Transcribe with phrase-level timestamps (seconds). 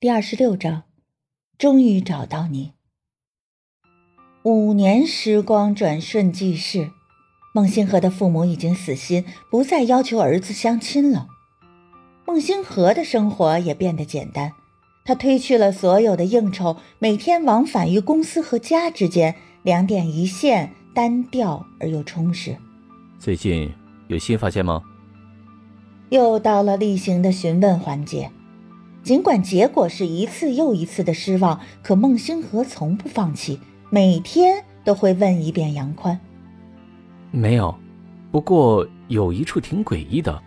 [0.00, 0.84] 第二十六章，
[1.58, 2.70] 终于找到你。
[4.44, 6.92] 五年时光转瞬即逝，
[7.52, 11.26] 孟星河的父母已经死心，不再要求儿子相亲了。
[12.24, 14.52] 孟星河的生活也变得简单，
[15.04, 19.34] 他推去了所有的应酬，每天往返于公司和家之间，
[19.64, 22.56] 两点一线，单调而又充实。
[23.18, 23.68] 最近
[24.06, 24.80] 有新发现吗？
[26.10, 28.30] 又到了例行的询问环节。
[29.08, 36.20] 尽管结果是一次又一次的失望，可孟星河从不放弃，每天都会问一遍杨宽。
[37.30, 37.74] 没有，
[38.30, 40.38] 不过有一处挺诡异的，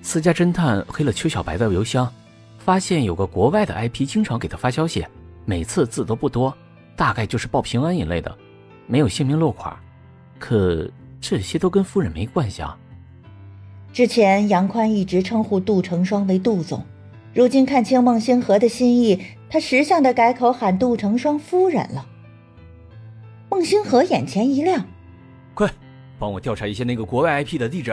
[0.00, 2.08] 私家侦探黑了邱小白的邮箱，
[2.56, 5.04] 发现有个国外的 IP 经常给他发消息，
[5.44, 6.56] 每次字都不多，
[6.94, 8.32] 大概就是报平安一类的，
[8.86, 9.76] 没有姓名落款，
[10.38, 10.88] 可
[11.20, 12.78] 这些都跟夫人没关系啊。
[13.92, 16.80] 之前杨宽一直称呼杜成双为杜总。
[17.34, 19.20] 如今看清孟星河的心意，
[19.50, 22.06] 他识相的改口喊杜成双夫人了。
[23.50, 24.86] 孟星河眼前一亮，
[25.52, 25.68] 快
[26.16, 27.92] 帮我调查一下那个国外 IP 的地址。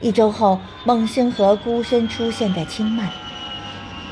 [0.00, 3.10] 一周后，孟星河孤身出现在清迈，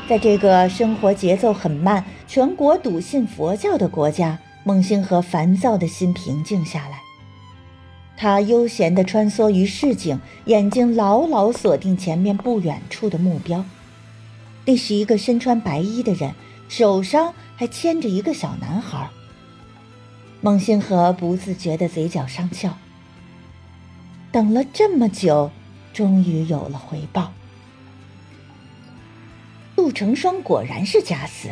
[0.08, 7.00] 在这个生活节奏很慢、全国笃信佛教的国家，孟星河烦躁的心平静下来。
[8.16, 13.64] 他悠闲地穿梭于市井，眼睛牢牢锁定前面不远处的目标。
[14.64, 16.34] 那是一个身穿白衣的人，
[16.68, 19.08] 手上还牵着一个小男孩。
[20.40, 22.76] 孟星河不自觉的嘴角上翘。
[24.32, 25.50] 等了这么久，
[25.92, 27.32] 终于有了回报。
[29.76, 31.48] 陆成双果然是假死，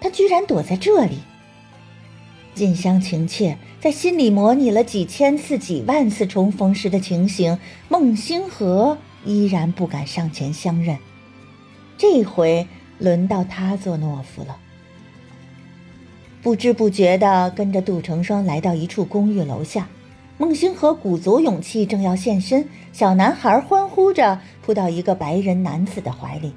[0.00, 1.18] 他居然躲在这里。
[2.54, 7.58] 近乡情怯，在心里模拟了几千次、几万次重逢时的情形，
[7.88, 10.98] 孟星河依然不敢上前相认。
[11.96, 12.66] 这回
[12.98, 14.56] 轮到他做懦夫了。
[16.42, 19.88] 不知不觉的跟着杜成双来到一处公寓楼下，
[20.38, 26.52] 孟星河鼓足勇气正要现身，小男孩欢呼着扑到一个白人男子的怀里。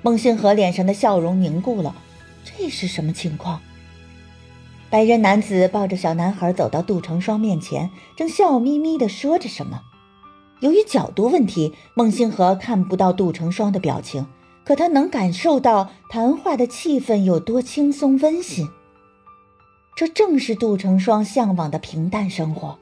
[0.00, 1.94] 孟星河脸上的笑容凝固了，
[2.42, 3.60] 这是什么情况？
[4.88, 9.82] 白人男子抱着小男孩走到杜成双面前，正笑眯眯的说着什么。
[10.60, 14.26] 由于角度问题，孟星河看不到杜成双的表情，
[14.64, 18.68] 可他能感受到谈话的气氛有多轻松温馨。
[19.96, 22.78] 这正是杜成双向往的平淡生活，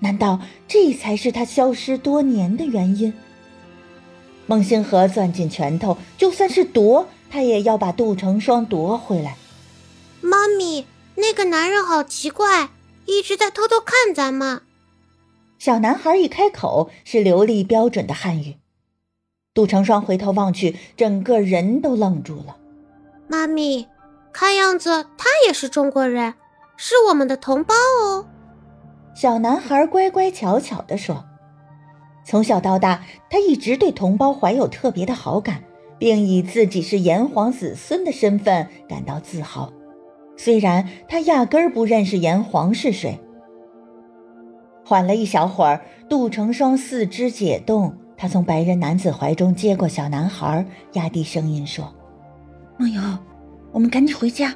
[0.00, 3.12] 难道这才是他消失多年的原因？
[4.46, 9.36] 孟星河攥紧拳头，就算是夺，他也要把杜成双夺回来。
[10.20, 12.70] 妈咪，那个男人好奇怪，
[13.06, 14.62] 一直在偷偷看咱们。
[15.60, 18.56] 小男孩一开口是流利标准的汉语，
[19.52, 22.56] 杜成双回头望去，整个人都愣住了。
[23.28, 23.86] 妈咪，
[24.32, 26.32] 看样子他也是中国人，
[26.78, 28.24] 是我们的同胞哦。
[29.14, 31.26] 小男孩乖乖巧巧地说
[32.24, 35.62] ：“从小到大，他一直对同胞怀有特别的好感，
[35.98, 39.70] 并以自己是炎黄子孙的身份感到自豪。
[40.38, 43.20] 虽然他压根儿不认识炎黄是谁。”
[44.90, 51.94] 缓了一小会儿，杜成双四肢解冻，他从白人男子怀中接过小男孩，压低声音说
[52.76, 53.00] ：“梦游，
[53.70, 54.52] 我们赶紧回家。”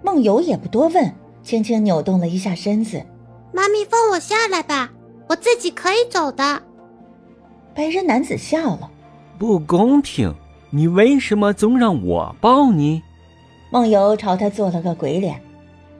[0.00, 1.12] 梦游也不多问，
[1.42, 3.04] 轻轻扭动了一下身子
[3.52, 4.92] ：“妈咪，放我下来吧，
[5.28, 6.62] 我自己可以走的。”
[7.74, 8.88] 白人男子笑了
[9.40, 10.32] ：“不公平，
[10.70, 13.02] 你为什么总让我抱你？”
[13.72, 15.42] 梦游朝他做了个鬼脸：“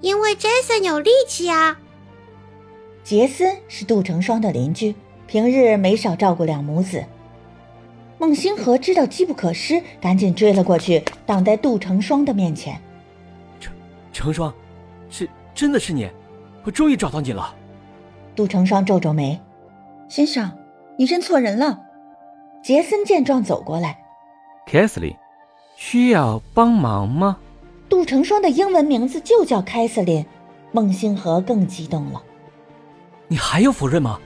[0.01, 1.77] 因为 Jason 有力气啊。”
[3.03, 4.95] 杰森是杜成双的邻居，
[5.27, 7.05] 平日没少照顾两母子。
[8.19, 12.81] 孟星河知道机不可失，赶紧追了过去，挡在杜成双的面前。
[13.59, 13.73] 成
[14.13, 14.53] 成双，
[15.09, 16.09] 是真的是你，
[16.63, 17.55] 我终于找到你了。
[18.37, 19.41] 杜成双皱皱眉
[20.09, 20.53] ：“先生，
[20.99, 21.81] 你认错人了。”
[22.63, 23.99] 杰森见状走过来
[24.69, 25.17] ：“凯瑟琳，
[25.75, 27.39] 需要帮忙吗？”
[27.89, 30.25] 杜成双的英文名字就叫凯瑟琳，
[30.71, 32.23] 孟星河更激动了。
[33.31, 34.19] 你还要否认吗，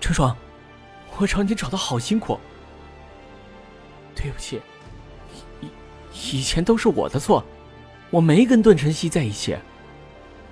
[0.00, 0.36] 陈爽？
[1.18, 2.38] 我找你找的好辛苦，
[4.14, 4.62] 对不起，
[5.60, 5.68] 以
[6.38, 7.44] 以前都是我的错，
[8.10, 9.56] 我没跟段晨曦在一起，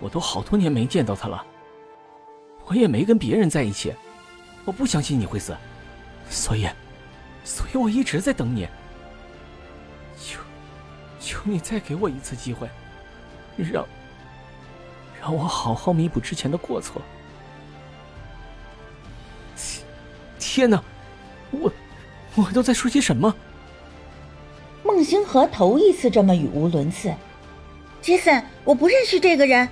[0.00, 1.46] 我都好多年没见到他了，
[2.66, 3.94] 我也没跟别人在一起，
[4.64, 5.56] 我不相信你会死，
[6.28, 6.68] 所以，
[7.44, 8.66] 所以我一直在等你，
[10.18, 10.40] 求，
[11.20, 12.68] 求你再给我一次机会，
[13.56, 13.86] 让。
[15.22, 17.00] 让我好好弥补之前的过错。
[20.38, 20.82] 天哪，
[21.52, 21.72] 我
[22.34, 23.32] 我都在说些什么？
[24.82, 27.14] 孟星河头一次这么语无伦次。
[28.00, 29.68] 杰森，我不认识这个人。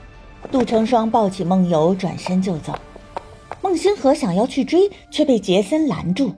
[0.53, 2.79] 杜成双抱起梦游，转身就走。
[3.61, 6.33] 孟星河想要去追，却被杰森拦住。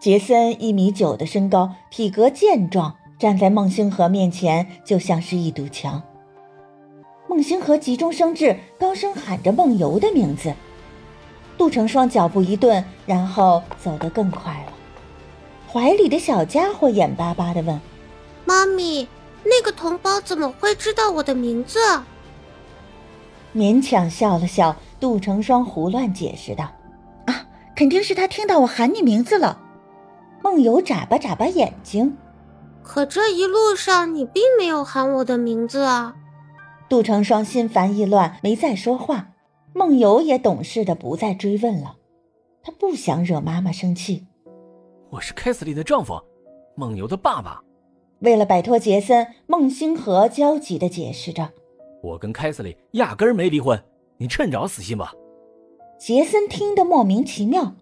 [0.00, 6.02] 杰森一米九的身高，体格健壮，站在孟星河面前就像是一堵墙。
[7.36, 10.54] 孟星河急中生智，高声喊着梦游的名字。
[11.58, 14.72] 杜成双脚步一顿，然后走得更快了。
[15.70, 17.78] 怀里的小家伙眼巴巴地问
[18.46, 19.06] ：“妈咪，
[19.44, 21.78] 那个同胞怎么会知道我的名字？”
[23.54, 26.72] 勉强笑了笑，杜成双胡乱解释道
[27.28, 27.44] ：“啊，
[27.76, 29.60] 肯定是他听到我喊你名字了。”
[30.42, 32.16] 梦游眨巴眨巴眼睛，
[32.82, 36.14] 可这一路上你并没有喊我的名字啊！
[36.88, 39.32] 杜成双心烦意乱，没再说话。
[39.72, 41.96] 梦游也懂事的不再追问了，
[42.62, 44.24] 他不想惹妈妈生气。
[45.10, 46.14] 我是凯瑟琳的丈夫，
[46.76, 47.60] 梦游的爸爸。
[48.20, 51.50] 为了摆脱杰森，孟星河焦急的解释着
[52.02, 53.78] ：“我跟凯瑟琳压根儿没离婚，
[54.16, 55.12] 你趁早死心吧。”
[55.98, 57.74] 杰森听得莫名其妙。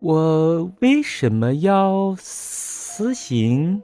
[0.00, 3.82] 我为什么要死心？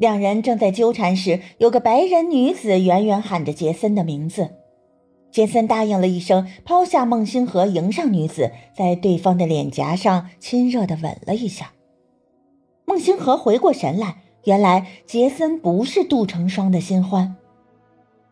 [0.00, 4.52] 两人正在纠缠时，有个白人女子远远喊着杰森的名字。
[5.30, 11.72] 杰森答应了一声，抛下孟星河，迎上女子，在对方的脸颊上亲热的吻了一下。
[12.86, 17.36] 孟星河回过神来，原来杰森不是杜成双的新欢。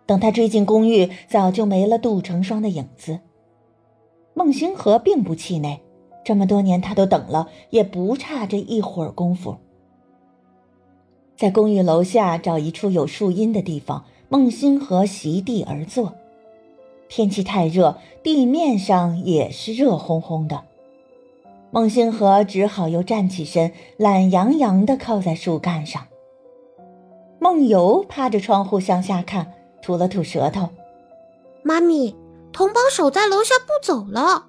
[0.06, 3.20] 等他追进公寓，早就没了杜成双的影子。
[4.32, 5.82] 孟星河并不气馁。
[6.24, 9.58] 这么多年，他都等了，也不差这一会儿功夫。
[11.38, 16.12] 在公寓楼下找一处有树荫的地方，孟星河席地而坐。
[17.08, 20.64] 天气太热，地面上也是热烘烘的。
[21.70, 26.08] 孟星河只好又站起身，懒洋洋地靠在树干上。
[27.38, 30.70] 梦游趴着窗户向下看，吐了吐舌头
[31.62, 32.16] ：“妈咪，
[32.52, 34.46] 同胞守在楼下不走了。”